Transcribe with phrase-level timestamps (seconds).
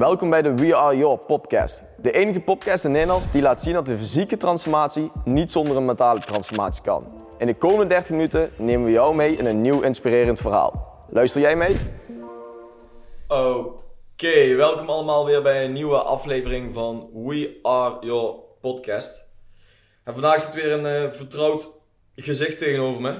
[0.00, 1.82] Welkom bij de We Are Your podcast.
[1.96, 5.84] De enige podcast in Nederland die laat zien dat de fysieke transformatie niet zonder een
[5.84, 7.26] mentale transformatie kan.
[7.38, 11.04] In de komende 30 minuten nemen we jou mee in een nieuw inspirerend verhaal.
[11.10, 11.76] Luister jij mee?
[13.28, 19.26] Oké, welkom allemaal weer bij een nieuwe aflevering van We Are Your podcast.
[20.04, 21.70] En vandaag zit weer een eh, vertrouwd
[22.14, 23.14] gezicht tegenover me.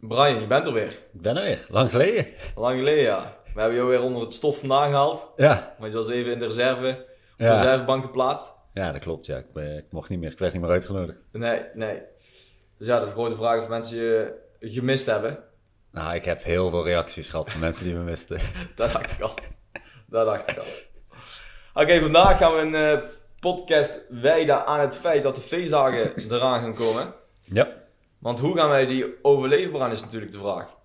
[0.00, 0.92] Brian, je bent er weer.
[1.12, 2.26] Ik ben er weer, lang geleden.
[2.54, 3.44] Lang geleden, ja.
[3.56, 5.32] We hebben jou weer onder het stof vandaan gehaald.
[5.36, 5.74] Ja.
[5.78, 7.06] Want je was even in de reserve, op
[7.36, 7.50] de Ja.
[7.50, 8.52] reservebank geplaatst.
[8.72, 9.26] Ja, dat klopt.
[9.26, 9.36] Ja.
[9.36, 11.26] Ik, ben- ik mocht niet meer, ik werd niet meer uitgenodigd.
[11.32, 12.02] Nee, nee.
[12.78, 15.38] Dus ja, de grote vraag of mensen je gemist hebben.
[15.92, 18.40] Nou, ik heb heel veel reacties gehad van mensen die me misten.
[18.74, 19.34] Dat dacht ik al.
[20.06, 20.64] Dat dacht ik al.
[21.82, 23.08] Oké, vandaag gaan we een eh,
[23.40, 27.14] podcast wijden aan het feit dat de feestdagen eraan gaan komen.
[27.42, 27.68] Ja.
[28.18, 30.76] Want hoe gaan wij die overleven, is natuurlijk de vraag.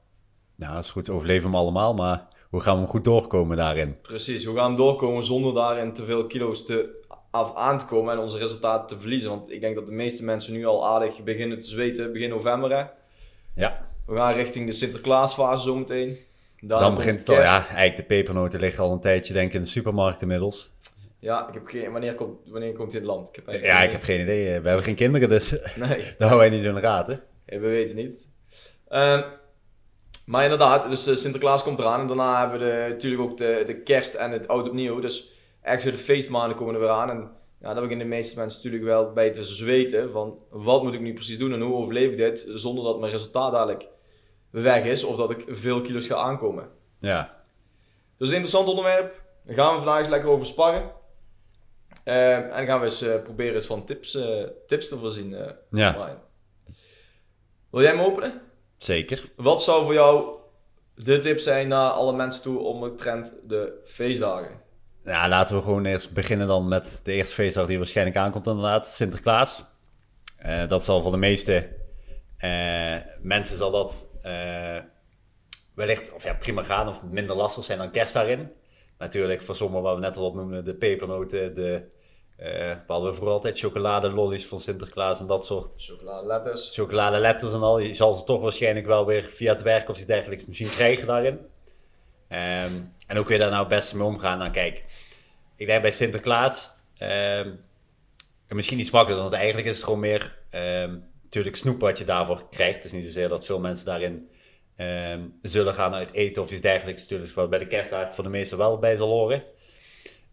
[0.55, 3.97] Nou, dat is goed, overleven we allemaal, maar hoe gaan we hem goed doorkomen daarin?
[4.01, 8.13] Precies, hoe gaan we doorkomen zonder daarin te veel kilo's te, af aan te komen
[8.13, 9.29] en onze resultaten te verliezen?
[9.29, 12.77] Want ik denk dat de meeste mensen nu al aardig beginnen te zweten begin november.
[12.77, 12.83] Hè?
[13.55, 13.87] Ja.
[14.05, 16.17] We gaan richting de Sinterklaasfase zometeen.
[16.61, 19.53] Dan komt begint het al, ja, eigenlijk de pepernoten liggen al een tijdje denk ik
[19.53, 20.71] in de supermarkt inmiddels.
[21.19, 21.91] Ja, ik heb geen...
[21.91, 23.27] Wanneer komt, wanneer komt dit land?
[23.27, 24.45] Ik heb Ja, geen ik heb geen idee.
[24.45, 25.51] We hebben geen kinderen, dus.
[25.75, 27.23] Nee, dat houden wij niet in de gaten.
[27.45, 28.29] we weten niet.
[28.87, 29.21] Ehm,
[30.31, 31.99] maar inderdaad, dus eh, Sinterklaas komt eraan.
[31.99, 34.99] En daarna hebben we de, natuurlijk ook de, de kerst en het oud opnieuw.
[34.99, 35.29] Dus
[35.61, 37.09] echt de feestmaanden komen er weer aan.
[37.09, 40.11] En ja, daar beginnen de meeste mensen natuurlijk wel bij te zweten.
[40.11, 42.45] Van wat moet ik nu precies doen en hoe overleef ik dit?
[42.53, 43.87] Zonder dat mijn resultaat dadelijk
[44.49, 45.03] weg is.
[45.03, 46.69] Of dat ik veel kilo's ga aankomen.
[46.99, 47.41] Ja.
[48.17, 49.23] Dus een interessant onderwerp.
[49.45, 50.91] Daar gaan we vandaag eens lekker over sparren.
[52.03, 55.33] Ehm, en dan gaan we eens eh, proberen eens van tips, eh, tips te voorzien.
[55.33, 56.19] eh, Ja.
[57.69, 58.41] Wil jij hem openen?
[58.83, 59.31] Zeker.
[59.35, 60.37] Wat zou voor jou
[60.95, 64.59] de tip zijn naar alle mensen toe omtrent de feestdagen?
[65.03, 68.87] Ja, laten we gewoon eerst beginnen dan met de eerste feestdag die waarschijnlijk aankomt inderdaad,
[68.87, 69.65] Sinterklaas.
[70.37, 71.67] Eh, dat zal voor de meeste
[72.37, 74.77] eh, mensen zal dat eh,
[75.75, 78.51] wellicht of ja, prima gaan of minder lastig zijn dan kerst daarin.
[78.97, 81.87] Natuurlijk voor sommigen wat we net al op noemden, de pepernoten, de,
[82.41, 82.49] eh
[82.87, 86.73] we hadden we vooral altijd chocoladelollies van Sinterklaas en dat soort Chocoladeletters.
[86.73, 87.79] chocoladeletters en al.
[87.79, 91.07] Je zal ze toch waarschijnlijk wel weer via het werk of iets dergelijks misschien krijgen
[91.07, 91.39] daarin.
[92.27, 92.71] Ehm,
[93.07, 94.37] en hoe kun je daar nou het beste mee omgaan?
[94.37, 94.83] Nou kijk,
[95.55, 97.51] ik denk bij Sinterklaas ehm,
[98.47, 102.49] misschien iets makkelijker, want eigenlijk is het gewoon meer ehm, natuurlijk snoep wat je daarvoor
[102.49, 102.75] krijgt.
[102.75, 104.29] Het is niet zozeer dat veel mensen daarin
[105.41, 107.01] zullen gaan uit eten of iets dergelijks.
[107.01, 109.43] Natuurlijk, wat bij de kerstdagen voor de meesten wel bij zal horen.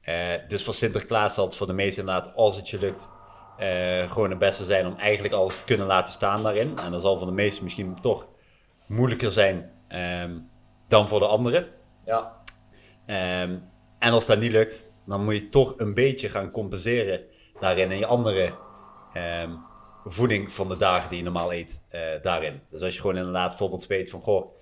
[0.09, 3.09] Eh, dus voor Sinterklaas zal het voor de meesten inderdaad, als het je lukt,
[3.59, 6.79] eh, gewoon het beste zijn om eigenlijk alles te kunnen laten staan daarin.
[6.79, 8.27] En dat zal voor de meesten misschien toch
[8.87, 10.39] moeilijker zijn ehm,
[10.89, 11.67] dan voor de anderen.
[12.05, 12.37] Ja,
[13.07, 13.59] Ehm,
[13.99, 17.21] en als dat niet lukt, dan moet je toch een beetje gaan compenseren
[17.61, 18.55] daarin in je andere
[19.13, 19.53] ehm,
[20.05, 22.61] voeding van de dagen die je normaal eet eh, daarin.
[22.69, 24.57] Dus als je gewoon inderdaad bijvoorbeeld weet van, goh,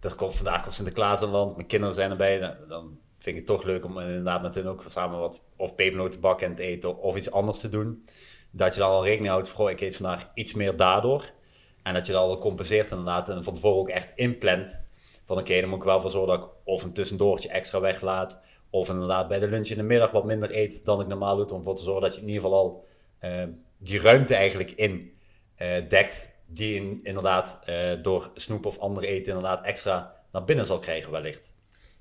[0.00, 3.34] er komt vandaag komt Sinterklaas aan land, mijn kinderen zijn erbij, dan, dan vind ik
[3.36, 6.62] het toch leuk om inderdaad met hen ook samen wat of pepernoten bakken en te
[6.62, 8.02] eten of iets anders te doen.
[8.50, 11.30] Dat je dan al rekening houdt goh, ik eet vandaag iets meer daardoor.
[11.82, 14.84] En dat je dat al compenseert inderdaad en van tevoren ook echt inplant
[15.24, 18.40] van oké, dan moet ik wel voor zorgen dat ik of een tussendoortje extra weglaat.
[18.70, 21.50] Of inderdaad bij de lunch in de middag wat minder eet dan ik normaal doe.
[21.50, 22.86] Om ervoor te zorgen dat je in ieder geval al
[23.18, 23.44] eh,
[23.78, 25.12] die ruimte eigenlijk in
[25.54, 26.30] eh, dekt.
[26.46, 31.10] Die in- inderdaad eh, door snoep of ander eten inderdaad extra naar binnen zal krijgen
[31.12, 31.52] wellicht.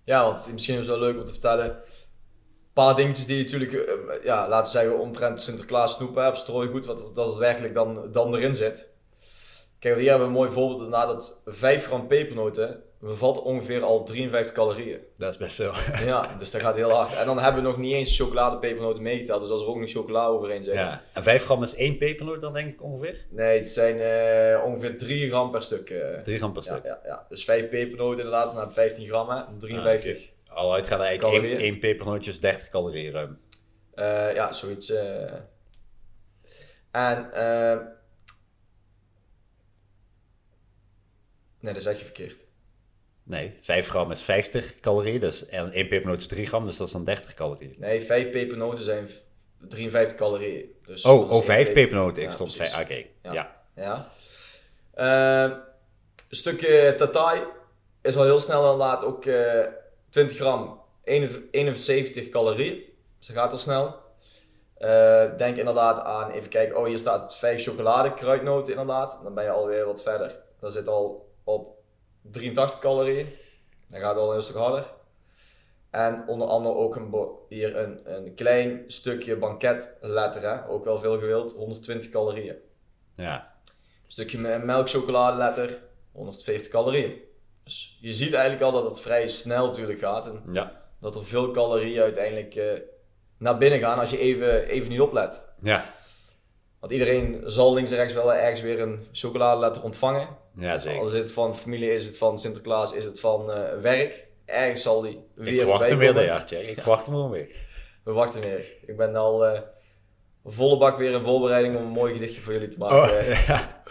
[0.08, 1.66] Ja want misschien is het wel leuk om te vertellen.
[1.66, 6.86] Een paar dingetjes die natuurlijk, eh, ja, laten we zeggen, omtrent Sinterklaas snoepen of strooigoed,
[6.86, 8.90] wat dat het werkelijk dan, dan erin zit.
[9.80, 14.04] Kijk, hier hebben we een mooi voorbeeld inderdaad dat 5 gram pepernoten bevat ongeveer al
[14.04, 15.00] 53 calorieën.
[15.18, 15.72] Dat is best veel.
[16.06, 17.14] Ja, dus dat gaat heel hard.
[17.14, 19.40] En dan hebben we nog niet eens chocoladepepernoten meegeteld.
[19.42, 20.74] Dus als er ook nog chocola overheen zit.
[20.74, 21.04] ja.
[21.14, 23.26] En 5 gram is één pepernoot dan denk ik ongeveer?
[23.30, 25.90] Nee, het zijn eh, ongeveer 3 gram per stuk.
[25.90, 26.18] eh.
[26.22, 26.86] 3 gram per ja, stuk.
[26.86, 27.26] ja, ja.
[27.30, 29.58] Dus 5 pepernoten inderdaad, dan heb je 15 gram, hè.
[29.58, 30.32] 53.
[30.48, 31.72] Al uitgaan eigenlijk één, Calorieën.
[31.72, 33.40] één pepernootje is 30 calorieën ruim.
[33.94, 34.90] Eh, ja, zoiets.
[34.90, 35.34] eh.
[36.92, 37.78] En, eh
[41.60, 42.46] nee, dat zeg je verkeerd.
[43.28, 45.20] Nee, 5 gram is 50 calorieën.
[45.20, 47.76] Dus, en één pepernoot is 3 gram, dus dat is dan 30 calorieën.
[47.80, 49.18] Nee, 5 pepernoten zijn v-
[49.68, 50.66] 53 calorieën.
[50.86, 52.22] Dus Oh, oh, vijf één pepernoten.
[52.24, 52.74] Ik Ja, stond precies.
[52.74, 52.86] vijf.
[52.90, 53.34] Oké, Ja.
[53.34, 53.56] ja.
[53.76, 54.08] Ja.
[54.94, 55.52] Eh,
[56.30, 57.42] een stukje tatai
[58.02, 59.64] is al heel snel inderdaad ook eh
[60.10, 62.84] 20 gram, 71 calorieën.
[63.18, 63.96] Dus dat gaat al snel.
[64.78, 69.20] Eh, denk inderdaad aan, even kijken, oh hier staat het 5 chocolade kruidnoten inderdaad.
[69.24, 70.40] Dan ben je alweer wat verder.
[70.60, 71.77] Dat zit al op
[72.32, 73.26] 83 calorieën.
[73.88, 74.90] Dan gaat het al een heel stuk harder.
[75.90, 77.16] En onder andere ook een
[77.50, 80.70] hier een, een klein stukje banketletter, hè?
[80.70, 82.56] ook wel veel gewild, 120 calorieën.
[83.16, 83.54] Ja,
[84.06, 85.82] Een stukje me- melkchocoladeletter,
[86.12, 87.14] 140 calorieën.
[87.64, 90.28] Dus je ziet eigenlijk al dat het vrij snel natuurlijk gaat.
[90.28, 92.80] En ja, dat er veel calorieën uiteindelijk eh,
[93.38, 95.46] naar binnen gaan als je even, even niet oplet.
[95.62, 95.86] ja,
[96.80, 100.28] Want iedereen zal links en rechts wel ergens weer een chocoladeletter ontvangen.
[100.58, 101.00] Ja zeker.
[101.00, 104.28] Al is het van familie, is het van Sinterklaas, is het van eh, werk.
[104.46, 106.54] Ergens zal die weer Ik verwacht hem weer dit jaar.
[106.54, 107.66] Ik verwacht hem gewoon weer.
[108.04, 108.70] We wachten weer.
[108.86, 109.62] Ik ben al eh,
[110.46, 112.98] volle bak weer in voorbereiding om een mooi gedichtje voor jullie te maken.
[112.98, 113.84] Oh, ja.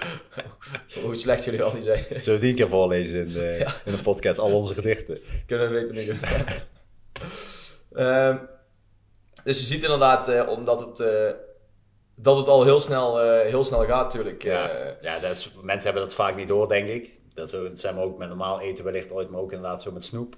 [1.03, 2.05] Hoe slecht jullie al niet zijn.
[2.09, 5.21] Zullen we die een keer voorlezen in de, in de podcast, al onze gedichten?
[5.47, 6.19] Kunnen we weten niet doen.
[7.93, 8.37] Ehm,
[9.45, 11.01] dus je ziet inderdaad, eh, omdat het,
[12.17, 14.43] dat het al heel snel, eh, heel snel gaat natuurlijk.
[14.43, 17.21] Ja, Eh, ja dat is, mensen hebben dat vaak niet door, denk ik.
[17.35, 19.93] Dat zo- dat zijn we ook met normaal eten wellicht ooit, maar ook inderdaad zo
[19.93, 20.35] met snoep.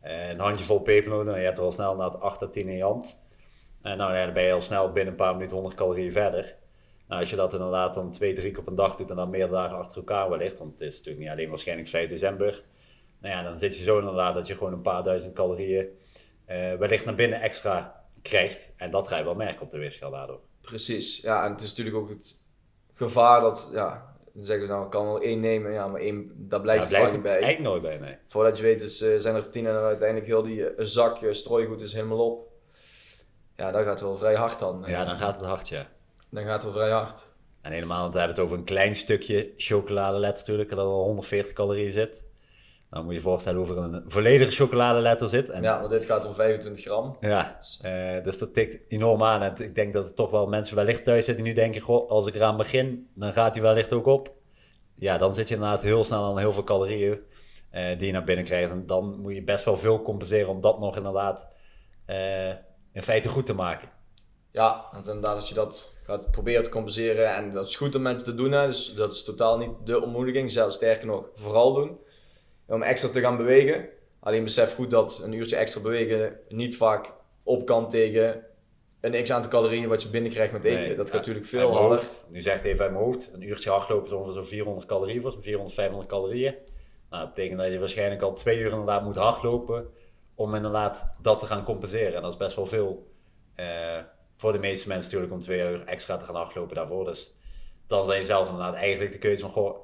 [0.00, 2.82] Eh, een handjevol pepernoten, je hebt er al snel inderdaad 8 tot 10 in je
[2.82, 3.18] hand.
[3.82, 6.56] En nou ja, dan ben je al snel binnen een paar minuten 100 calorieën verder.
[7.08, 9.30] Nou, als je dat inderdaad dan twee, drie keer op een dag doet en dan
[9.30, 12.62] meerdere dagen achter elkaar wellicht, want het is natuurlijk niet alleen waarschijnlijk 5 december.
[13.20, 15.86] Nou ja, dan zit je zo inderdaad dat je gewoon een paar duizend calorieën
[16.78, 18.72] wellicht naar binnen extra krijgt.
[18.76, 20.40] En dat ga je wel merken op de weegschaal daardoor.
[20.70, 22.36] Precies, ja, en het is natuurlijk ook het
[22.92, 26.32] gevaar dat, ja, dan zeggen we nou, ik kan wel één nemen, ja, maar één,
[26.48, 27.40] daar blijft het blijft het bij.
[27.40, 28.16] eigenlijk nooit bij, nee.
[28.26, 31.22] Voordat je weet is, eh, zijn er tien en dan uiteindelijk heel die eh, zak
[31.22, 32.48] eh, strooigoed is helemaal op.
[33.56, 34.84] Ja, dat gaat wel vrij hard dan.
[34.86, 35.88] Ja, dan gaat het hard, ja.
[36.28, 37.28] Dan gaat het wel vrij hard.
[37.60, 41.52] En helemaal, want we hebben het over een klein stukje chocoladeletter natuurlijk, dat al 140
[41.52, 42.24] calorieën zit.
[42.90, 45.48] Dan moet je je voorstellen hoeveel een volledige chocoladeletter zit.
[45.48, 47.16] En Ja, want dit gaat om 25 gram.
[47.20, 49.42] Ja, eh, dus dat tikt enorm aan.
[49.42, 52.10] En ik denk dat er toch wel mensen wellicht thuis zitten die nu denken, goh,
[52.10, 54.34] als ik eraan begin, dan gaat hij wellicht ook op.
[54.94, 57.20] Ja, dan zit je inderdaad heel snel aan heel veel calorieën
[57.70, 58.70] eh, die je naar binnen krijgt.
[58.70, 61.48] En dan moet je best wel veel compenseren om dat nog inderdaad
[62.06, 62.48] eh,
[62.92, 63.88] in feite goed te maken.
[64.52, 68.02] Ja, want inderdaad, als je dat gaat proberen te compenseren, en dat is goed om
[68.02, 71.74] mensen te doen, hè, dus dat is totaal niet de ontmoediging, zelfs sterker nog, vooral
[71.74, 71.98] doen.
[72.70, 73.88] Om extra te gaan bewegen.
[74.20, 77.12] Alleen besef goed dat een uurtje extra bewegen niet vaak
[77.42, 78.44] op kan tegen
[79.00, 80.80] een x aantal calorieën wat je binnenkrijgt met eten.
[80.80, 82.02] Nee, dat gaat natuurlijk veel harder.
[82.28, 85.32] Nu zegt even uit mijn hoofd, een uurtje hardlopen is ongeveer zo'n 400 calorieën, voor
[85.32, 86.54] zo'n 400, 500 calorieën.
[87.10, 89.88] Nou, dat betekent dat je waarschijnlijk al twee uur inderdaad moet hardlopen
[90.34, 92.14] om inderdaad dat te gaan compenseren.
[92.14, 93.12] En dat is best wel veel
[93.54, 93.98] eh,
[94.36, 97.04] voor de meeste mensen natuurlijk om twee uur extra te gaan hardlopen daarvoor.
[97.04, 97.34] Dus
[97.86, 99.78] dan zijn je zelf inderdaad eigenlijk de keuze van, goh,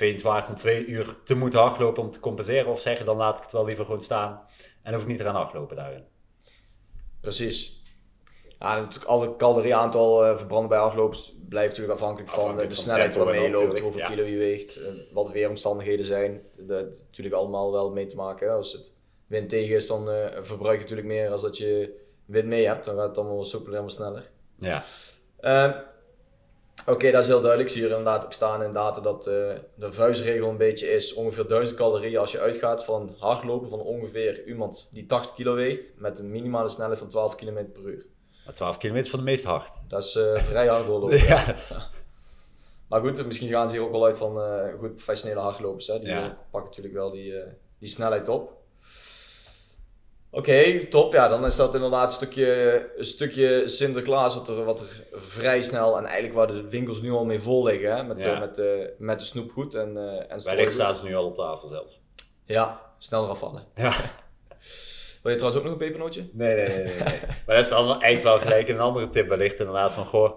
[0.00, 2.70] vind je het waard om twee uur te moeten hardlopen om te compenseren?
[2.70, 4.46] Of zeg je dan laat ik het wel liever gewoon staan
[4.82, 6.04] en hoef ik niet te gaan hardlopen daarin?
[7.20, 7.82] Precies.
[8.58, 13.16] Ja, natuurlijk alle calorieaantal eh verbranden bij hardlopers blijft natuurlijk afhankelijk van eh, de snelheid
[13.16, 14.08] waarmee je loopt, hoeveel ja.
[14.08, 16.42] kilo je weegt, eh, wat de weeromstandigheden zijn.
[16.60, 18.46] Dat heeft natuurlijk allemaal wel mee te maken.
[18.46, 18.52] Hè.
[18.52, 18.92] Als het
[19.26, 22.84] wind tegen is, dan eh, verbruik je natuurlijk meer als dat je wind mee hebt.
[22.84, 24.30] Dan gaat het allemaal wat soepeler en wat sneller.
[24.58, 24.84] Ja,
[26.86, 27.68] Oké, dat is heel duidelijk.
[27.70, 29.32] Ik zie hier inderdaad ook staan in data dat eh,
[29.74, 34.46] de vuistregel een beetje is ongeveer 1000 calorieën als je uitgaat van hardlopen van ongeveer
[34.46, 38.06] iemand die 80 kilo weegt met een minimale snelheid van 12 km per uur.
[38.44, 39.70] maar 12 kilometer is van de meest hard.
[39.88, 41.18] Dat is eh, vrij hard doorlopen.
[41.26, 41.54] Ja,
[42.88, 45.86] Maar goed, misschien gaan ze hier ook wel uit van eh, goed professionele hardlopers.
[45.86, 45.98] Hè?
[45.98, 46.38] Die Ja.
[46.50, 47.34] pakken natuurlijk wel die,
[47.78, 48.58] die snelheid op.
[50.32, 51.12] Oké, top.
[51.12, 55.62] Ja, dan is dat inderdaad een stukje, een stukje Sinterklaas wat er, wat er vrij
[55.62, 57.96] snel en eigenlijk waar de winkels nu al mee vol liggen.
[57.96, 58.02] Hè?
[58.02, 58.32] Met, Ja.
[58.34, 58.66] eh, met, eh,
[58.98, 62.00] met de snoepgoed en, eh en wellicht staan ze nu al op tafel zelfs.
[62.44, 63.64] Ja, snel eraf vallen.
[63.74, 63.94] Ja.
[65.22, 66.28] Wil je trouwens ook nog een pepernootje?
[66.32, 66.76] Nee, nee, nee.
[66.84, 67.18] nee, nee.
[67.46, 70.32] maar dat is dan eigenlijk wel gelijk een andere tip wellicht inderdaad van, goh,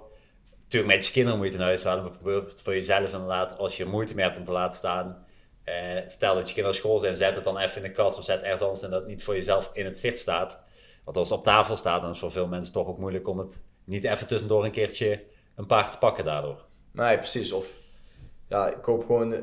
[0.62, 3.14] natuurlijk met je kinderen moet je het in huis houden, maar probeer het voor jezelf
[3.14, 5.26] inderdaad, als je moeite mee hebt om te laten staan,
[5.64, 8.24] eh, stel dat je kinderen school zijn, zet het dan even in de kast of
[8.24, 10.64] zet ergens anders en dat het niet voor jezelf in het zicht staat.
[11.04, 13.28] Want als het op tafel staat, dan is het voor veel mensen toch ook moeilijk
[13.28, 15.24] om het niet even tussendoor een keertje
[15.56, 16.66] een paar te pakken daardoor.
[16.92, 17.52] Nee, precies.
[17.52, 17.76] Of
[18.48, 19.36] ja, ik koop gewoon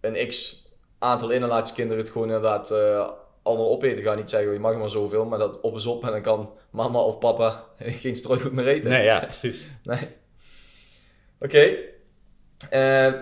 [0.00, 0.64] een x
[0.98, 3.10] aantal in en laat je kinderen het gewoon inderdaad eh,
[3.42, 4.02] allemaal opeten.
[4.02, 6.52] Ga niet zeggen, je mag maar zoveel, maar dat op is op en dan kan
[6.70, 8.90] mama of papa geen strooigoed meer eten.
[8.90, 9.66] Nee, ja, precies.
[9.82, 10.08] Nee.
[11.40, 11.76] Oké.
[12.70, 13.12] Eh,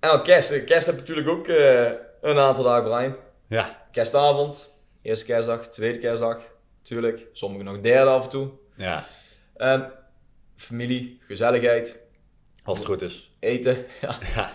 [0.00, 0.64] en kerst.
[0.64, 1.90] Kerst heb je natuurlijk ook eh,
[2.20, 3.16] een aantal dagen, Brian.
[3.48, 6.38] Ja, Kerstavond, eerste kerstdag, tweede kerstdag,
[6.78, 7.26] natuurlijk.
[7.32, 8.50] Sommigen nog derde af en toe.
[8.74, 9.04] ja,
[9.54, 9.82] Eh,
[10.56, 12.00] familie, gezelligheid,
[12.64, 13.34] als het goed is.
[13.40, 13.76] eten.
[14.00, 14.18] Ja.
[14.34, 14.52] Ja,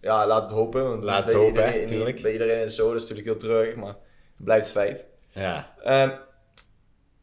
[0.00, 0.88] Ja, laat het hopen.
[0.88, 2.22] Want Laat het hopen, hè, iedereen- tuurlijk.
[2.22, 3.88] Bij iedereen is zo, dat is natuurlijk heel treurig, maar
[4.36, 5.06] het blijft het feit.
[5.28, 6.10] ja, Ehm,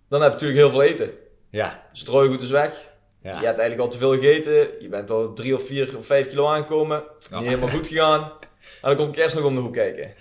[0.07, 1.11] dan heb je natuurlijk heel veel eten.
[1.49, 2.87] ja, Strooigoed is weg.
[3.21, 3.39] Ja.
[3.39, 4.81] Je hebt eigenlijk al te veel gegeten.
[4.81, 7.03] Je bent al drie of vier of vijf kilo aangekomen.
[7.31, 8.31] Niet helemaal goed gegaan.
[8.81, 10.13] En dan komt kerst nog om de hoek kijken.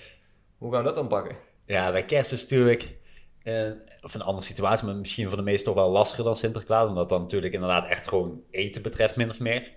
[0.59, 1.37] Hoe gaan we dat dan pakken?
[1.67, 2.97] Ja, bij kerst is natuurlijk...
[3.43, 6.89] eh, of een andere situatie, maar misschien voor de meesten toch wel lastiger dan Sinterklaas.
[6.89, 9.73] Omdat dan natuurlijk inderdaad echt gewoon eten betreft, min of meer.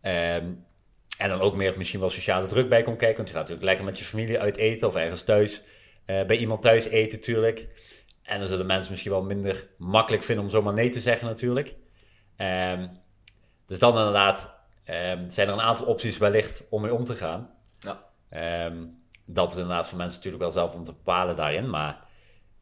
[0.00, 0.46] Ehm,
[1.18, 3.16] en dan ook meer misschien wel sociale druk bij komt kijken.
[3.16, 5.62] Want je gaat natuurlijk lekker met je familie uit eten of ergens thuis.
[6.04, 7.68] eh, bij iemand thuis eten natuurlijk.
[8.22, 11.74] En dan zullen mensen misschien wel minder makkelijk vinden om zomaar nee te zeggen natuurlijk.
[12.38, 12.88] Ehm,
[13.66, 17.50] dus dan inderdaad ehm, zijn er een aantal opties wellicht om mee om te gaan.
[17.78, 18.04] Ja.
[18.28, 18.84] Ehm,
[19.24, 21.70] dat is inderdaad voor mensen natuurlijk wel zelf om te bepalen daarin.
[21.70, 22.04] Maar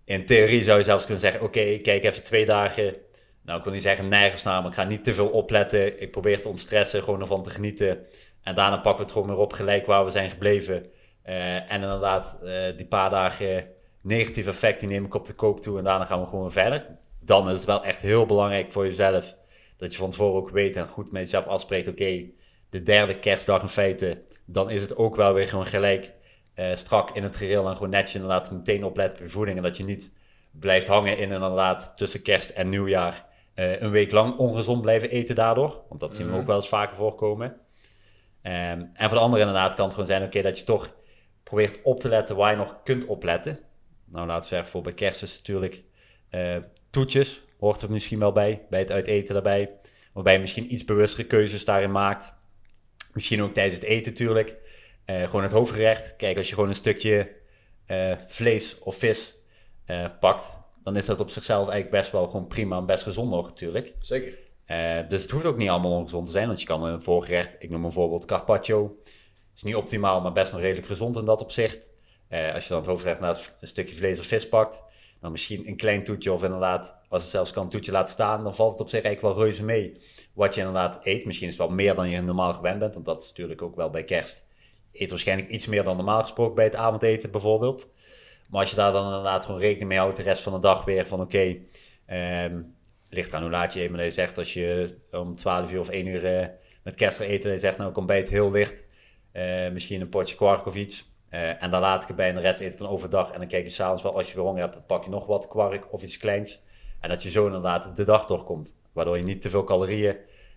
[0.05, 2.97] in theorie zou je zelfs kunnen zeggen: Oké, ik kijk even twee dagen.
[3.43, 6.01] Nou, ik wil niet zeggen nergens naar, maar ik ga niet te veel opletten.
[6.01, 8.07] Ik probeer te ontstressen, gewoon ervan te genieten.
[8.43, 10.87] En daarna pakken we het gewoon weer op, gelijk waar we zijn gebleven.
[11.23, 13.69] Eh, en inderdaad, eh, die paar dagen
[14.01, 15.79] negatief effect, die neem ik op de koop toe.
[15.79, 16.87] En daarna gaan we gewoon weer verder.
[17.21, 19.35] Dan is het wel echt heel belangrijk voor jezelf.
[19.77, 21.89] Dat je van tevoren ook weet en goed met jezelf afspreekt.
[21.89, 22.25] Oké,
[22.69, 24.23] de derde kerstdag in feite.
[24.45, 26.13] Dan is het ook wel weer gewoon gelijk
[26.55, 27.67] eh, strak in het gereel.
[27.69, 29.57] En gewoon netjes inderdaad meteen opletten op je voeding.
[29.57, 30.11] En dat je niet
[30.51, 33.25] blijft hangen in inderdaad tussen kerst en nieuwjaar.
[33.55, 35.81] eh, een week lang ongezond blijven eten daardoor.
[35.89, 36.41] Want dat zien we Mhm.
[36.41, 37.57] ook wel eens vaker voorkomen.
[38.43, 40.95] Ehm, en voor de anderen inderdaad kan het gewoon zijn oké, dat je toch
[41.43, 43.59] probeert op te letten waar je nog kunt opletten.
[44.05, 45.83] Nou, laten we zeggen, voor bij kerst is natuurlijk
[46.29, 46.57] eh,
[46.91, 49.71] toetjes, hoort er misschien wel bij, bij het uiteten daarbij.
[50.13, 52.35] Waarbij je misschien iets bewustere keuzes daarin maakt.
[53.13, 54.57] Misschien ook tijdens het eten natuurlijk.
[55.05, 56.17] Eh, gewoon het hoofdgerecht.
[56.17, 57.33] Kijk, als je gewoon een stukje
[57.87, 59.35] eh, vlees of vis
[59.85, 63.31] eh, pakt, dan is dat op zichzelf eigenlijk best wel gewoon prima en best gezond
[63.31, 63.95] nog natuurlijk.
[64.01, 64.45] Zeker.
[65.09, 67.71] Dus het hoeft ook niet allemaal ongezond te zijn, want je kan een voorgerecht, ik
[67.71, 68.97] noem een voorbeeld carpaccio,
[69.55, 71.89] is niet optimaal, maar best nog redelijk gezond in dat opzicht.
[72.31, 74.83] Als je dan het hoofdgerecht naast een stukje vlees of vis pakt,
[75.21, 78.43] dan misschien een klein toetje of inderdaad, als het zelfs kan, een toetje laten staan,
[78.43, 80.01] dan valt het op zich eigenlijk wel reuze mee
[80.33, 81.25] wat je inderdaad eet.
[81.25, 83.77] Misschien is het wel meer dan je normaal gewend bent, want dat is natuurlijk ook
[83.77, 84.45] wel bij kerst.
[84.91, 87.89] Je eet waarschijnlijk iets meer dan normaal gesproken bij het avondeten bijvoorbeeld.
[88.49, 90.85] Maar als je daar dan inderdaad gewoon rekening mee houdt de rest van de dag
[90.85, 91.57] weer van oké,
[92.07, 92.63] ehm,
[93.09, 96.25] ligt aan hoe laat je je zegt als je om 12 uur of 1 uur
[96.41, 96.49] eh,
[96.83, 98.87] met kerst gaat eten, je zegt nou ik ontbijt heel licht,
[99.33, 101.16] eh, misschien een potje kwark of iets.
[101.29, 103.31] Eh, en dan laat ik erbij en de rest eet ik dan overdag.
[103.31, 105.27] En dan kijk je s'avonds wel, als je weer honger hebt, dan pak je nog
[105.27, 106.61] wat kwark of iets kleins.
[107.01, 108.77] En dat je zo inderdaad de dag doorkomt.
[108.93, 110.17] Waardoor je niet te veel calorieën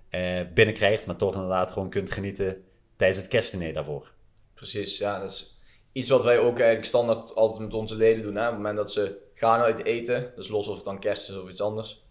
[0.09, 2.63] eh, binnenkrijgt, maar toch inderdaad gewoon kunt genieten
[2.95, 4.11] tijdens het kerstdiner daarvoor.
[4.53, 5.19] Precies, ja.
[5.19, 5.59] Dat is
[5.91, 8.35] iets wat wij ook eigenlijk standaard altijd met onze leden doen.
[8.35, 8.41] Hè?
[8.43, 11.38] Op het moment dat ze gaan uit eten, dus los of het dan kerst is
[11.38, 12.03] of iets anders.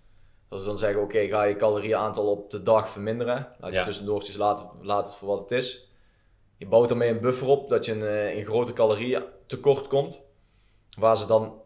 [0.48, 3.48] Dat ze dan zeggen, oké, ga je calorieaantal op de dag verminderen.
[3.60, 3.84] Laat je Ja.
[3.84, 5.87] tussendoortjes laten, laat het voor wat het is.
[6.58, 10.26] Je bouwt daarmee een buffer op dat je een, eh, een grote calorieën tekort komt.
[10.98, 11.62] Waar ze dan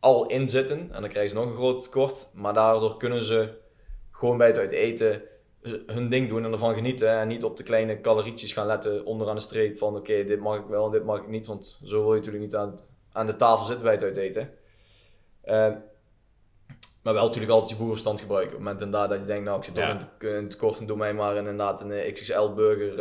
[0.00, 0.78] al in zitten.
[0.92, 2.30] En dan krijgen ze nog een groot tekort.
[2.34, 3.54] Maar daardoor kunnen ze
[4.10, 5.22] gewoon bij het uit eten
[5.86, 7.08] hun ding doen en ervan genieten.
[7.08, 10.56] En niet op de kleine calorietjes gaan letten onderaan de streep van oké, dit mag
[10.58, 11.46] ik wel en dit mag ik niet.
[11.46, 12.78] Want zo wil je natuurlijk niet aan,
[13.12, 14.50] aan de tafel zitten bij het uit eten.
[15.40, 15.72] Eh,
[17.02, 18.52] maar wel natuurlijk altijd je boerenstand gebruiken.
[18.52, 19.90] Op het moment inderdaad dat je denkt, nou ik zit toch Ja.
[20.20, 23.00] in, het- tekort en doe mij maar inderdaad een eh, XXL burger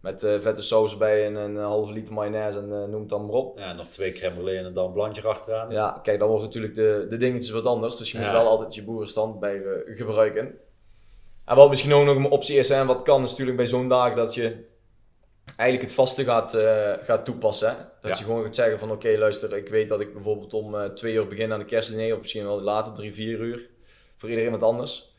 [0.00, 3.26] met eh, vette saus erbij en een halve liter mayonaise en eh, noem het dan
[3.26, 3.58] maar op.
[3.58, 5.70] Ja, nog twee crème brûlée en dan een blandje erachteraan.
[5.70, 7.96] Ja, kijk, dan wordt natuurlijk de, de dingetjes wat anders.
[7.96, 10.58] Dus je moet wel altijd je boerenstand bij eh, gebruiken.
[11.44, 13.88] En wat misschien ook nog een optie is, en wat kan is natuurlijk bij zo'n
[13.88, 14.66] dagen dat je
[15.56, 16.56] eigenlijk het vaste gaat,
[17.04, 17.68] gaat toepassen.
[17.68, 17.74] Hè?
[17.76, 18.16] Dat Ja.
[18.18, 21.26] je gewoon gaat zeggen van oké, luister, ik weet dat ik bijvoorbeeld om twee uur
[21.28, 23.68] begin aan de kerstdiner, of misschien wel later, drie, vier uur.
[24.16, 25.14] Voor iedereen wat anders.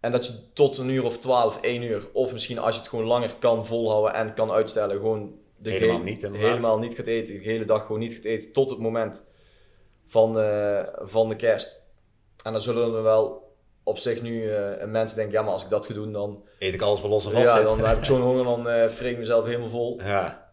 [0.00, 2.90] En dat je tot een uur of twaalf, één uur, of misschien als je het
[2.90, 6.48] gewoon langer kan volhouden en kan uitstellen, gewoon de Helemaal ge- niet, inderdaad.
[6.50, 9.22] helemaal niet gaat eten, de hele dag gewoon niet gaat eten, tot het moment
[10.04, 11.82] van, eh, van de kerst.
[12.44, 13.48] En dan zullen er wel
[13.82, 16.74] op zich nu eh, mensen denken, ja maar als ik dat ga doen, dan, Eet
[16.74, 17.66] ik alles wel los en vast ja, zit.
[17.66, 20.00] dan heb ik zo'n honger, dan vreet ik mezelf helemaal vol.
[20.02, 20.52] Ja,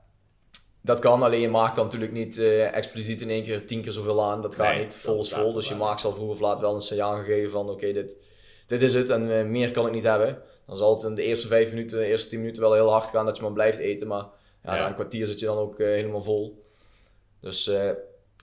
[0.82, 3.92] Dat kan, alleen je maag kan natuurlijk niet eh, expliciet in één keer tien keer
[3.92, 4.42] zoveel aan.
[4.42, 5.54] Dat gaat Nee, niet, vol is vol.
[5.54, 8.18] Dus je maag zal vroeg of laat wel een signaal geven van oké, dit,
[8.68, 10.42] dit is het en eh, meer kan ik niet hebben.
[10.66, 13.10] Dan zal het in de eerste vijf minuten, de eerste tien minuten wel heel hard
[13.10, 14.08] gaan dat je maar blijft eten.
[14.08, 14.26] Maar
[14.64, 14.82] ja, Ja.
[14.82, 16.64] na een kwartier zit je dan ook eh, helemaal vol.
[17.42, 17.90] Dus, eh,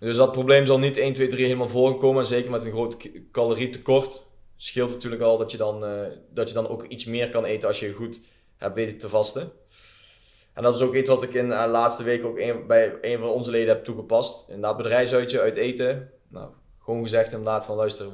[0.01, 2.21] dus dat probleem zal niet 1, 2, 3 helemaal voorkomen.
[2.21, 2.97] En zeker met een groot
[3.33, 4.27] calorietekort
[4.57, 5.85] scheelt natuurlijk al dat je, dan,
[6.31, 8.21] dat je dan ook iets meer kan eten als je goed
[8.57, 9.53] hebt weten te vasten.
[10.55, 13.19] En dat is ook iets wat ik in de laatste week ook een, bij een
[13.19, 14.49] van onze leden heb toegepast.
[14.49, 16.11] Inderdaad, bedrijfsuitje uit eten.
[16.29, 18.07] Nou, gewoon gezegd inderdaad van luister,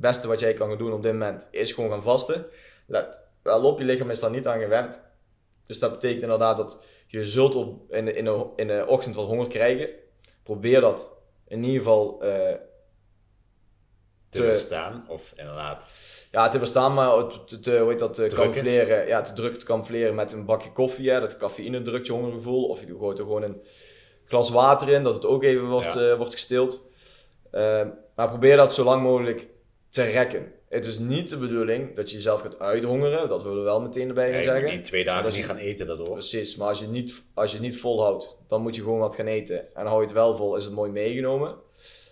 [0.00, 2.46] beste wat jij kan gaan doen op dit moment is gewoon gaan vasten.
[2.86, 5.00] Let wel op, je lichaam is daar niet aan gewend.
[5.66, 9.14] Dus dat betekent inderdaad dat je zult op, in, de, in, de, in de ochtend
[9.14, 9.88] wat honger krijgen.
[10.42, 11.10] Probeer dat
[11.48, 12.28] in ieder geval eh,
[14.28, 15.04] te Te- bestaan.
[15.08, 15.88] Of inderdaad.
[16.30, 18.38] ja, te verstaan, maar te, te, hoe heet dat, te Drukken.
[18.38, 21.10] camoufleren, ja, te druk te met een bakje koffie.
[21.10, 22.64] Hè, dat cafeïne drukt je hongergevoel.
[22.64, 23.62] Of je gooit er gewoon een
[24.24, 26.10] glas water in, dat het ook even wordt, Ja.
[26.10, 26.86] eh, wordt gestild.
[27.50, 29.46] Eh, maar probeer dat zo lang mogelijk
[29.88, 30.52] te rekken.
[30.68, 33.28] Het is niet de bedoeling dat je jezelf gaat uithongeren.
[33.28, 34.70] Dat willen we wel meteen erbij gaan zeggen.
[34.70, 36.12] niet twee dagen niet gaan eten daardoor.
[36.12, 39.26] Precies, maar als je, niet, als je niet volhoudt, dan moet je gewoon wat gaan
[39.26, 39.74] eten.
[39.74, 41.54] En hou je het wel vol, is het mooi meegenomen.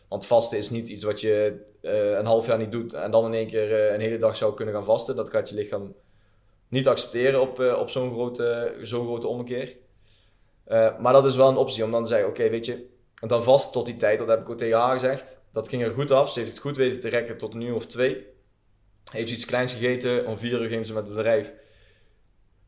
[0.09, 3.25] Want vasten is niet iets wat je eh, een half jaar niet doet en dan
[3.25, 5.17] in één keer eh, een hele dag zou kunnen gaan vasten.
[5.17, 5.95] Dat gaat je lichaam
[6.69, 9.77] niet accepteren op, eh, op zo'n grote, zo'n grote ommekeer.
[10.99, 12.87] Maar dat is wel een optie om dan te zeggen, oké, weet je,
[13.27, 15.41] dan vast tot die tijd, dat heb ik ook tegen haar gezegd.
[15.57, 17.75] Dat ging er goed af, ze heeft het goed weten te rekken tot een uur
[17.75, 18.27] of twee.
[19.11, 21.53] Heeft ze iets kleins gegeten, om vier uur ging ze met het bedrijf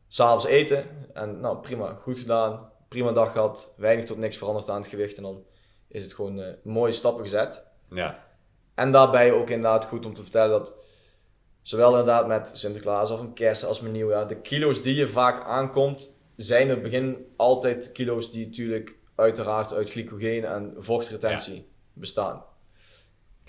[0.07, 0.85] s'avonds eten.
[1.13, 2.71] En nou, prima, goed gedaan.
[2.87, 3.73] Prima dag gehad.
[3.77, 5.17] Weinig tot niks veranderd aan het gewicht.
[5.17, 5.43] En dan
[5.87, 7.65] is het gewoon eh, mooie stappen gezet.
[7.89, 8.27] Ja,
[8.75, 10.73] En daarbij ook inderdaad goed om te vertellen dat
[11.61, 15.43] zowel inderdaad met Sinterklaas of een kerst als met nieuwjaar, de kilo's die je vaak
[15.43, 22.48] aankomt, zijn in het begin altijd kilo's die natuurlijk uiteraard uit glycogeen en vochtretentie bestaan.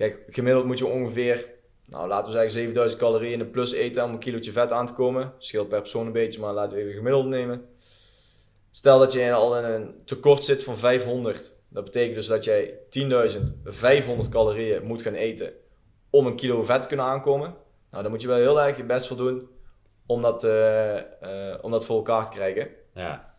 [0.00, 1.46] Kijk, gemiddeld moet je ongeveer,
[1.84, 4.86] nou laten we zeggen 7000 calorieën in de plus eten om een kilootje vet aan
[4.86, 5.32] te komen.
[5.38, 7.68] Scheelt per persoon een beetje, maar laten we even gemiddeld nemen.
[8.70, 11.54] Stel dat je al in een tekort zit van 500.
[11.68, 15.52] Dat betekent dus dat jij 10.500 calorieën moet gaan eten
[16.10, 17.54] om een kilo vet te kunnen aankomen.
[17.90, 19.48] Nou, dan moet je wel heel erg je best voor doen
[20.06, 22.68] om dat, eh, eh, om dat voor elkaar te krijgen.
[22.94, 23.29] ja,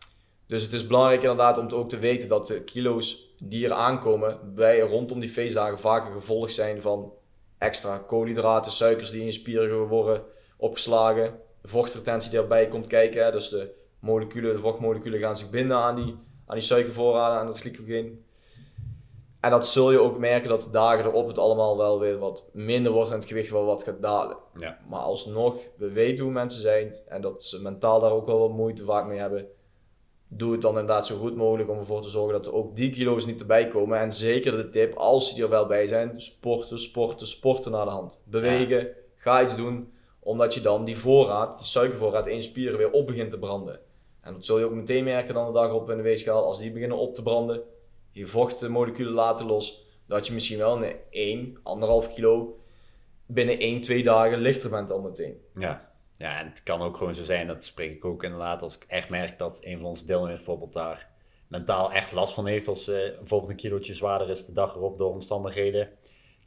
[0.52, 3.72] Dus het is belangrijk inderdaad om te- ook te weten dat de kilo's die er
[3.72, 7.12] aankomen bij rondom die feestdagen vaak een gevolg zijn van
[7.58, 10.22] extra koolhydraten, suikers die in je spieren worden
[10.56, 13.24] opgeslagen, vochtretentie die erbij komt kijken.
[13.24, 13.30] Hè.
[13.30, 16.16] Dus de moleculen, de vochtmoleculen gaan zich binden aan die,
[16.46, 18.24] aan die suikervoorraden, aan dat glycogeen.
[19.40, 22.48] En dat zul je ook merken dat de dagen erop het allemaal wel weer wat
[22.52, 24.36] minder wordt en het gewicht wel wat gaat dalen.
[24.56, 24.78] ja.
[24.90, 28.50] Maar alsnog, we weten hoe mensen zijn en dat ze mentaal daar ook wel wat
[28.50, 29.48] moeite vaak mee hebben.
[30.36, 32.90] Doe het dan inderdaad zo goed mogelijk om ervoor te zorgen dat er ook die
[32.90, 33.98] kilo's niet erbij komen.
[33.98, 37.90] En zeker de tip, als die er wel bij zijn, sporten, sporten, sporten naar de
[37.90, 38.22] hand.
[38.24, 42.90] Bewegen, ga iets doen, omdat je dan die voorraad, die suikervoorraad in je spieren weer
[42.90, 43.80] op begint te branden.
[44.20, 46.44] En dat zul je ook meteen merken dan de dag op in de weegschaal.
[46.44, 47.62] Als die beginnen op te branden,
[48.10, 51.58] je vochtmoleculen laten los, dat je misschien wel een 1,
[52.06, 52.56] 1,5 kilo
[53.26, 55.40] binnen 1, 2 dagen lichter bent al meteen.
[55.54, 55.91] Ja.
[56.22, 58.84] Ja, en het kan ook gewoon zo zijn, dat spreek ik ook inderdaad, als ik
[58.88, 61.08] echt merk dat een van onze deelnemers bijvoorbeeld daar
[61.48, 64.98] mentaal echt last van heeft, als eh, bijvoorbeeld een kilootje zwaarder is de dag erop
[64.98, 65.88] door omstandigheden.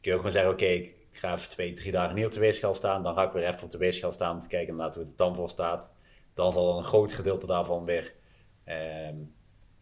[0.00, 2.74] je ook gewoon zeggen, oké, ik, ga even twee, drie dagen niet op de weegschaal
[2.74, 5.16] staan, dan ga ik weer even op de weegschaal staan om te kijken hoe het
[5.16, 5.92] dan voor staat.
[6.34, 8.14] Dan zal een groot gedeelte daarvan weer
[8.64, 9.16] ehm,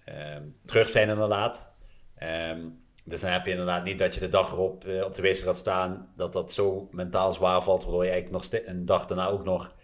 [0.05, 1.73] ehm, terug zijn inderdaad.
[2.15, 2.69] Ehm,
[3.05, 5.53] dus dan heb je inderdaad niet dat je de dag erop eh, op de weegschaal
[5.53, 9.29] gaat staan, dat dat zo mentaal zwaar valt, waardoor je eigenlijk nog een dag daarna
[9.29, 9.75] ook nog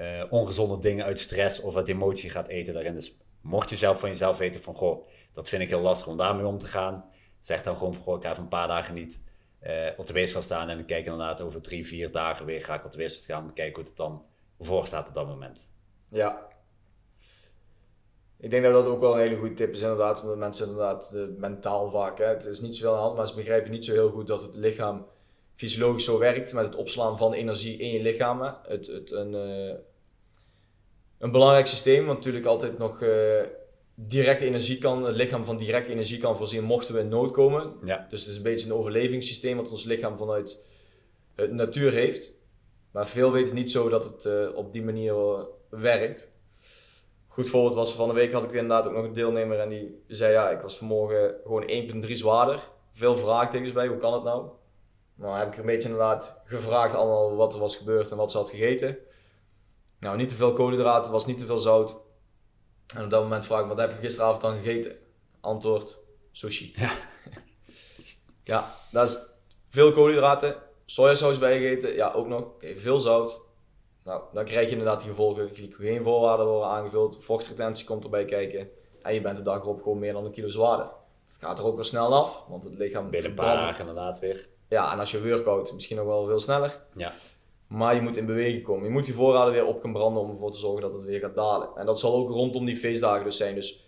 [0.00, 2.94] eh, ongezonde dingen uit stress of uit emotie gaat eten daarin.
[2.94, 6.16] Dus mocht je zelf van jezelf weten van, goh, dat vind ik heel lastig om
[6.16, 7.04] daarmee om te gaan,
[7.40, 9.22] zeg dan gewoon van, goh, ik ga even een paar dagen niet
[9.58, 12.74] eh, op de weegschaal staan en ik kijk inderdaad over drie, vier dagen weer ga
[12.74, 14.24] ik op de weegschaal gaan en kijken hoe het dan
[14.60, 15.72] voor staat op dat moment.
[16.06, 16.48] Ja.
[18.38, 20.22] Ik denk dat dat ook wel een hele goede tip is, inderdaad.
[20.22, 23.26] Omdat mensen inderdaad eh, mentaal vaak, hè, het is niet zoveel aan de hand, maar
[23.26, 25.06] ze begrijpen niet zo heel goed dat het lichaam
[25.54, 28.42] fysiologisch zo werkt met het opslaan van energie in je lichaam.
[28.42, 29.34] Het, het, een,
[31.20, 33.42] een belangrijk systeem, wat natuurlijk altijd nog eh,
[33.94, 37.72] directe energie kan, het lichaam van directe energie kan voorzien mochten we in nood komen.
[37.84, 40.58] Ja, Dus het is een beetje een overlevingssysteem wat ons lichaam vanuit
[41.34, 42.32] de natuur heeft.
[42.90, 46.28] Maar veel weten niet zo dat het eh, op die manier eh, werkt.
[47.26, 50.02] Goed voorbeeld was van de week had ik inderdaad ook nog een deelnemer en die
[50.08, 51.70] zei ja, ik was vanmorgen gewoon
[52.06, 52.68] 1,3 zwaarder.
[52.90, 54.48] Veel vraagtekens bij, hoe kan het nou?
[55.14, 58.30] Nou heb ik er een beetje inderdaad gevraagd allemaal wat er was gebeurd en wat
[58.30, 58.98] ze had gegeten.
[60.00, 61.96] Nou, niet te veel koolhydraten, was niet te veel zout.
[62.96, 64.96] En op dat moment vraag ik, wat heb je gisteravond dan gegeten?
[65.40, 65.98] Antwoord,
[66.32, 66.72] sushi.
[66.76, 66.92] Ja.
[68.52, 69.18] ja, dat is
[69.66, 72.52] veel koolhydraten, sojasaus bijgegeten, ja ook nog.
[72.58, 73.40] Veel zout.
[74.04, 75.48] Nou, dan krijg je inderdaad die gevolgen.
[75.54, 78.68] Glycogeenvoorraden worden aangevuld, vochtretentie komt erbij kijken.
[79.02, 80.86] En je bent de dag erop gewoon meer dan een kilo zwaarder.
[81.28, 84.18] Dat gaat er ook wel snel af, want het lichaam binnen een paar dagen inderdaad
[84.18, 84.48] weer.
[84.68, 86.80] ja, en als je workout, misschien nog wel veel sneller.
[86.94, 87.12] Ja,
[87.70, 88.84] Maar je moet in beweging komen.
[88.84, 91.20] Je moet die voorraden weer op gaan branden om ervoor te zorgen dat het weer
[91.20, 91.68] gaat dalen.
[91.76, 93.54] En dat zal ook rondom die feestdagen dus zijn.
[93.54, 93.84] Dus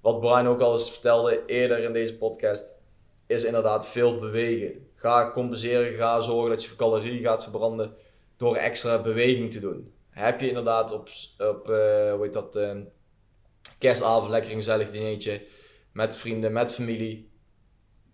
[0.00, 2.74] wat Brian ook al eens vertelde eerder in deze podcast,
[3.26, 4.86] is inderdaad veel bewegen.
[4.94, 7.94] Ga compenseren, ga zorgen dat je calorieën gaat verbranden
[8.36, 9.92] door extra beweging te doen.
[10.10, 12.76] Heb je inderdaad op, op eh, hoe heet dat, eh,
[13.78, 15.42] kerstavond lekker gezellig dinertje
[15.92, 17.31] met vrienden, met familie.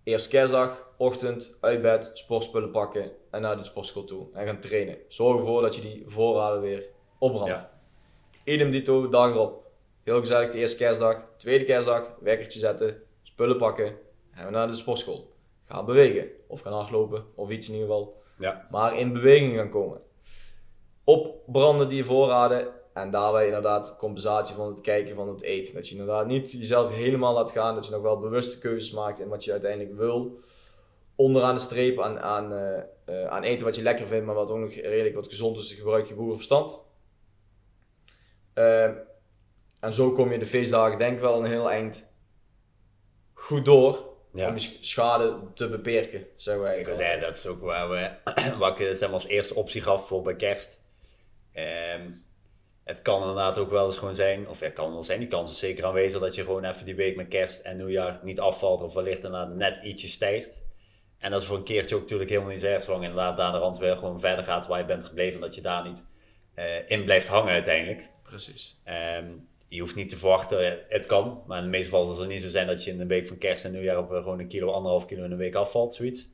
[0.08, 4.98] Eerst kerstdag, ochtend, uit bed, sportspullen pakken en naar de sportschool toe en gaan trainen.
[5.08, 6.84] Zorg ervoor dat je die voorraden weer
[7.18, 7.58] opbrandt.
[7.58, 7.80] Ja.
[8.44, 9.70] Idem dito, dag erop.
[10.02, 13.98] Heel gezellig de eerste kerstdag, tweede kerstdag, wekkertje zetten, spullen pakken
[14.30, 15.32] en we naar de sportschool.
[15.64, 16.28] gaan bewegen.
[16.46, 18.14] Of gaan hardlopen, of iets in ieder geval.
[18.38, 18.66] Ja.
[18.70, 20.00] Maar in beweging gaan komen.
[21.04, 22.68] Op branden die voorraden.
[23.00, 25.74] En daarbij inderdaad compensatie van het kijken van het eten.
[25.74, 27.74] Dat je inderdaad niet jezelf helemaal laat gaan.
[27.74, 30.38] Dat je nog wel bewuste keuzes maakt in wat je uiteindelijk wil.
[31.16, 34.50] Onderaan de streep aan, aan, eh, eh, aan eten wat je lekker vindt, maar wat
[34.50, 35.72] ook nog redelijk wat gezond is.
[35.72, 36.86] Gebruik je boerenverstand.
[38.54, 38.84] Uh,
[39.80, 42.06] en zo kom je de feestdagen denk ik wel een heel eind
[43.32, 44.06] goed door.
[44.32, 44.48] Ja.
[44.48, 48.10] Om je schade te beperken, zeggen wij zeggen, dat is ook waar we,
[48.58, 50.80] wat ik zeg maar, als eerste optie gaf voor bij kerst.
[51.52, 52.10] Ehm,
[52.88, 55.50] het kan inderdaad ook wel eens gewoon zijn, of het kan wel zijn, die kans
[55.50, 58.82] is zeker aanwezig dat je gewoon even die week met kerst en nieuwjaar niet afvalt
[58.82, 60.62] of wellicht inderdaad net ietsje stijgt.
[61.18, 63.52] En dat is voor een keertje ook natuurlijk helemaal niet zo erg, zolang inderdaad daar
[63.52, 66.06] de rand weer gewoon verder gaat waar je bent gebleven en dat je daar niet
[66.54, 68.10] eh, in blijft hangen uiteindelijk.
[68.22, 68.80] Precies.
[68.84, 69.26] Ehm,
[69.68, 72.42] je hoeft niet te verwachten, het kan, maar in de meeste gevallen zal het niet
[72.42, 74.48] zo zijn dat je in de week van kerst en nieuwjaar op eh, gewoon een
[74.48, 76.28] kilo, anderhalf kilo in een week afvalt, zoiets.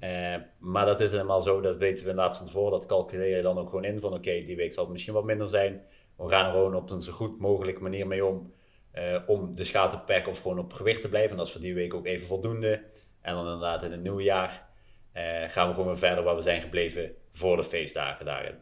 [0.00, 3.42] Eh, maar dat is helemaal zo, dat weten we inderdaad van tevoren, dat calculeer je
[3.42, 5.82] dan ook gewoon in van oké, die week zal het misschien wat minder zijn.
[6.16, 8.52] We gaan er gewoon op een zo goed mogelijke manier mee om,
[8.90, 11.30] eh, om de schade te of gewoon op gewicht te blijven.
[11.30, 12.84] En dat is voor die week ook even voldoende.
[13.20, 14.68] En dan inderdaad in het nieuwe jaar
[15.12, 18.58] eh, gaan we gewoon weer verder waar we zijn gebleven voor de feestdagen daarin.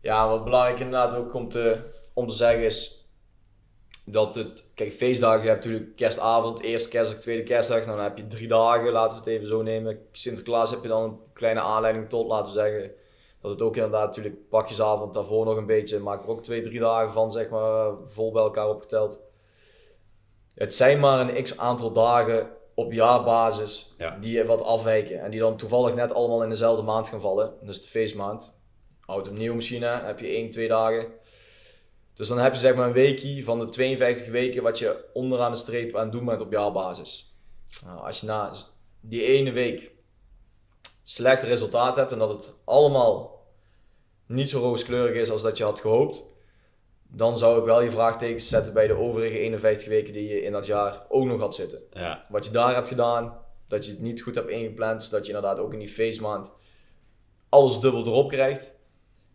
[0.00, 1.78] Ja, wat belangrijk inderdaad ook om te,
[2.14, 3.00] om te zeggen is
[4.04, 8.26] dat het, kijk, feestdagen, je hebt natuurlijk kerstavond, eerste kerstdag, tweede kerstdag, dan heb je
[8.26, 9.98] drie dagen, laten we het even zo nemen.
[10.12, 12.92] Sinterklaas heb je dan een kleine aanleiding tot, laten we zeggen,
[13.40, 16.80] dat het ook inderdaad natuurlijk pakjesavond daarvoor nog een beetje, maak er ook twee, drie
[16.80, 19.20] dagen van, zeg maar, vol bij elkaar opgeteld.
[20.54, 24.16] Het zijn maar een x aantal dagen op jaarbasis Ja.
[24.20, 27.82] die wat afwijken en die dan toevallig net allemaal in dezelfde maand gaan vallen, dus
[27.82, 28.58] de feestmaand.
[29.04, 31.06] Oud en nieuw misschien, hè, heb je één, twee dagen.
[32.14, 35.50] Dus dan heb je zeg maar een weekje van de 52 weken wat je onderaan
[35.50, 37.38] de streep aan het doen bent op jaarbasis.
[37.84, 38.52] Nou, als je na
[39.00, 39.92] die ene week
[41.14, 43.44] slechte resultaat hebt en dat het allemaal
[44.26, 46.22] niet zo rooskleurig is als dat je had gehoopt,
[47.08, 50.52] dan zou ik wel je vraagtekens zetten bij de overige 51 weken die je in
[50.52, 51.78] dat jaar ook nog had zitten.
[51.92, 55.32] Ja, Wat je daar hebt gedaan, dat je het niet goed hebt ingepland, zodat je
[55.32, 56.52] inderdaad ook in die feestmaand
[57.48, 58.74] alles dubbel erop krijgt.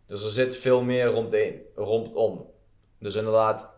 [0.06, 2.50] Dus er zit veel meer rondheen, rondom.
[2.98, 3.72] Dus inderdaad,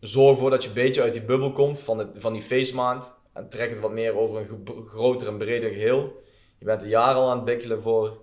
[0.00, 3.14] zorg ervoor dat je een beetje uit die bubbel komt van, het, van die feestmaand.
[3.32, 6.22] En trek het wat meer over een groter en breder geheel.
[6.64, 8.20] Je bent een jaar al aan het bikkelen voor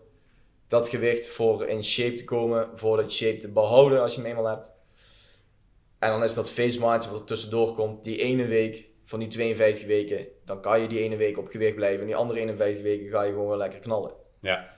[0.68, 4.30] dat gewicht, voor in shape te komen, voor dat shape te behouden als je hem
[4.30, 4.72] eenmaal hebt.
[6.00, 9.86] En dan is dat feestmaandje wat er tussendoor komt, die ene week van die 52
[9.86, 12.00] weken, dan kan je die ene week op gewicht blijven.
[12.00, 14.12] En die andere 51 weken ga je gewoon wel lekker knallen.
[14.40, 14.70] ja,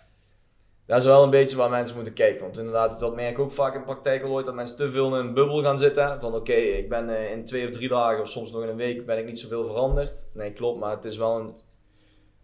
[0.85, 2.41] Dat is wel een beetje waar mensen moeten kijken.
[2.41, 4.89] Want inderdaad, dat merk ik ook vaak in de praktijk al ooit, dat mensen te
[4.89, 6.19] veel in een bubbel gaan zitten.
[6.19, 8.75] Van oké, ik ben eh, in twee of drie dagen, of soms nog in een
[8.75, 10.27] week, ben ik niet zoveel veranderd.
[10.33, 11.53] Nee, klopt, maar het is wel een,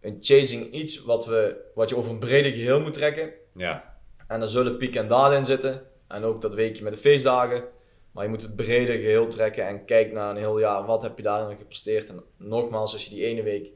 [0.02, 3.34] een chasing iets wat, we, wat je over een breder geheel moet trekken.
[3.54, 5.88] ja, En er zullen pieken en dalen in zitten.
[6.08, 7.64] En ook dat weekje met de feestdagen.
[8.12, 10.86] Maar je moet het breder geheel trekken en kijk naar een heel jaar.
[10.86, 12.10] Wat heb je daarin gepresteerd?
[12.10, 13.72] En nogmaals, als je die ene week...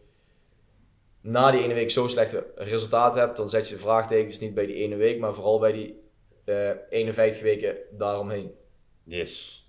[1.21, 4.65] Na die ene week zo slechte resultaten hebt, dan zet je de vraagtekens niet bij
[4.65, 6.01] die ene week, maar vooral bij die
[6.45, 8.51] eh 51 weken daaromheen.
[9.03, 9.61] yes.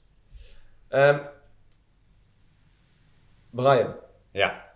[0.89, 1.19] Ehm
[3.51, 3.97] Brian,
[4.33, 4.74] Ja,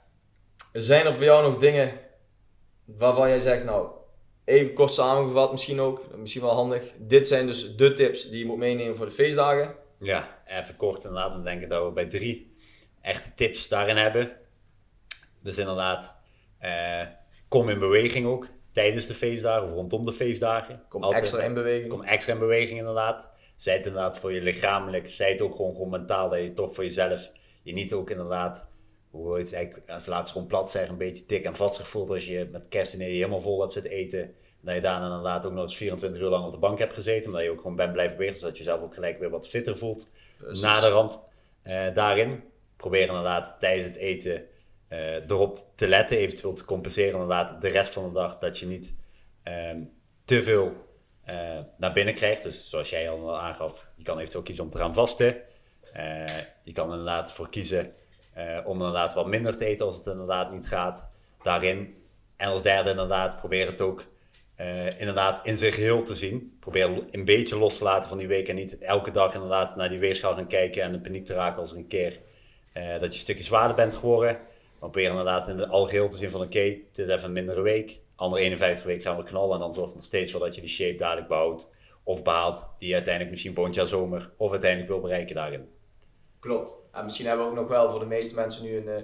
[0.82, 1.92] zijn er voor jou nog dingen
[2.84, 3.88] waarvan jij zegt, nou,
[4.44, 6.82] even kort samengevat misschien ook, misschien wel handig.
[6.98, 9.74] Dit zijn dus de tips die je moet meenemen voor de feestdagen.
[9.98, 11.32] Ja, even kort inderdaad.
[11.32, 12.56] Dan denk ik dat we bij drie
[13.00, 14.36] echte tips daarin hebben.
[15.42, 16.16] Dus inderdaad,
[16.58, 17.06] eh,
[17.48, 20.82] kom in beweging ook tijdens de feestdagen of rondom de feestdagen.
[20.88, 21.88] Kom Altijd- extra in beweging.
[21.88, 23.30] Kom extra in beweging inderdaad.
[23.56, 26.74] Zij het inderdaad voor je lichamelijk, zij het ook gewoon, gewoon mentaal, dat je toch
[26.74, 27.30] voor jezelf,
[27.62, 28.68] je niet ook inderdaad,
[29.10, 32.26] hoe het eigenlijk, als laatst gewoon plat zeggen, een beetje dik en vatsig voelt als
[32.26, 34.20] je met kerstdiner helemaal vol hebt zitten eten.
[34.20, 36.94] En dat je daarna inderdaad ook nog eens 24 uur lang op de bank hebt
[36.94, 39.30] gezeten, maar dat je ook gewoon bent blijven bewegen, zodat je zelf ook gelijk weer
[39.30, 40.10] wat fitter voelt.
[40.36, 40.62] Precies.
[40.62, 41.28] Na de rand
[41.62, 42.42] eh, daarin.
[42.76, 44.46] Probeer inderdaad tijdens het eten
[44.88, 48.66] eh, erop te letten, eventueel te compenseren inderdaad de rest van de dag, dat je
[48.66, 48.94] niet
[49.42, 49.82] ehm,
[50.24, 50.72] te veel
[51.24, 52.42] eh, naar binnen krijgt.
[52.42, 55.36] Dus zoals jij al aangaf, je kan eventueel kiezen om te gaan vasten.
[55.92, 56.24] Eh,
[56.62, 57.92] je kan inderdaad voor kiezen
[58.38, 61.08] eh, om inderdaad wat minder te eten als het inderdaad niet gaat
[61.42, 61.96] daarin.
[62.36, 64.04] En als derde inderdaad, probeer het ook
[64.54, 66.56] eh, inderdaad in zijn geheel te zien.
[66.60, 69.88] Probeer een beetje los te laten van die week en niet elke dag inderdaad naar
[69.88, 72.18] die weegschaal gaan kijken en in paniek te raken als er een keer
[72.72, 74.32] eh, dat je een stukje zwaarder bent geworden.
[74.78, 77.62] Maar probeer inderdaad in het algeheel te zien van oké, het is even een mindere
[77.62, 78.00] week.
[78.16, 80.60] Andere 51 weken gaan we knallen en dan zorgt het nog steeds voor dat je
[80.60, 81.72] die shape dadelijk behoudt
[82.02, 85.77] of behaalt die je uiteindelijk misschien volgend zomer of uiteindelijk wil bereiken daarin.
[86.40, 86.74] Klopt.
[86.92, 89.02] En misschien hebben we ook nog wel voor de meeste mensen nu een, eh,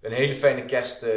[0.00, 1.10] een hele fijne kerst eh,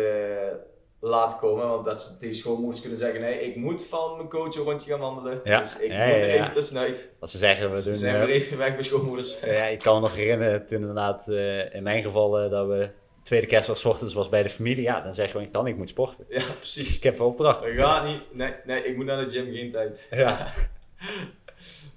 [0.99, 1.67] laten komen.
[1.67, 4.91] Want dat ze tegen schoonmoeders kunnen zeggen, nee, ik moet van mijn coach een rondje
[4.91, 5.41] gaan wandelen.
[5.43, 5.59] Ja.
[5.59, 6.33] Dus ik Ja, moet er ja.
[6.33, 7.11] even tussenuit.
[7.19, 7.95] Als ze zeggen, we Dus doen...
[7.95, 9.39] zijn eh, weer even weg bij schoonmoeders.
[9.45, 11.27] Ja, ik kan me nog herinneren toen inderdaad
[11.71, 12.89] in mijn geval dat we
[13.21, 14.83] tweede kerstdag ochtends was bij de familie.
[14.83, 16.25] Ja, dan zeg je ik kan, ik moet sporten.
[16.29, 16.95] Ja, precies.
[16.97, 17.63] Ik heb een opdracht.
[17.63, 18.21] Dat gaat niet.
[18.31, 20.07] Nee, nee, ik moet naar de gym, geen tijd.
[20.11, 20.47] Ja.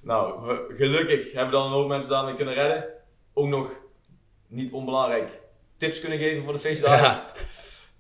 [0.03, 2.85] Nou, gelukkig hebben dan ook mensen daarmee kunnen redden.
[3.40, 3.70] Ook nog,
[4.46, 5.40] niet onbelangrijk,
[5.76, 7.22] tips kunnen geven voor de feestdagen.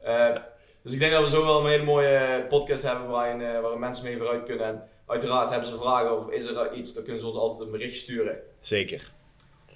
[0.02, 0.32] Ja.
[0.32, 0.42] Eh,
[0.82, 3.78] dus ik denk dat we zo wel een hele mooie podcast hebben waarin, eh, waar
[3.78, 4.66] mensen mee vooruit kunnen.
[4.66, 7.70] En uiteraard hebben ze vragen of is er iets, dan kunnen ze ons altijd een
[7.70, 8.38] bericht sturen.
[8.58, 9.10] Zeker.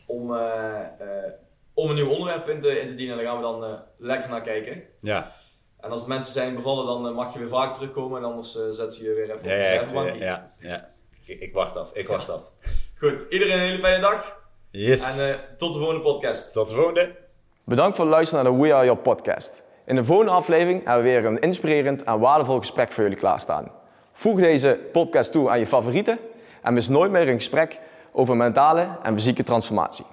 [0.06, 0.80] Om, eh,
[1.74, 3.18] om een nieuw onderwerp in te, in te dienen.
[3.18, 4.82] En daar gaan we dan lekker naar kijken.
[5.00, 5.32] Ja.
[5.80, 8.18] En als de mensen zijn bevallen, dan mag je weer vaker terugkomen.
[8.18, 10.24] En anders zetten we je weer even Ja, op ja, de reservebankje.
[10.24, 10.92] ja, ja.
[11.26, 12.52] Ik, ik wacht af, ik wacht af.
[12.98, 14.42] Goed, iedereen een hele fijne dag.
[14.76, 15.16] Yes.
[15.16, 16.52] En eh, tot de volgende podcast.
[16.52, 17.14] Tot de volgende.
[17.64, 19.62] Bedankt voor het luisteren naar de We Are Your podcast.
[19.86, 23.72] In de volgende aflevering hebben we weer een inspirerend en waardevol gesprek voor jullie klaarstaan.
[24.12, 26.18] Voeg deze podcast toe aan je favorieten
[26.62, 27.80] en mis nooit meer een gesprek
[28.12, 30.04] over mentale en fysieke transformatie.